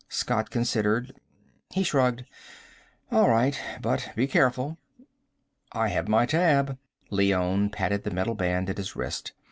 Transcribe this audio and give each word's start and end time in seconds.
Scott 0.09 0.49
considered. 0.49 1.13
He 1.69 1.83
shrugged. 1.83 2.25
"All 3.11 3.29
right. 3.29 3.55
But 3.83 4.09
be 4.15 4.25
careful." 4.25 4.79
"I 5.73 5.89
have 5.89 6.07
my 6.07 6.25
tab." 6.25 6.79
Leone 7.11 7.69
patted 7.69 8.03
the 8.03 8.09
metal 8.09 8.33
band 8.33 8.67
at 8.71 8.79
his 8.79 8.95
wrist. 8.95 9.33